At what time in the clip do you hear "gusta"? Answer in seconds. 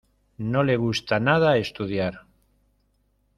0.77-1.19